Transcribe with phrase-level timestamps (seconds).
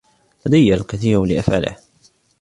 [0.45, 1.77] لدي الكثير لأفعله.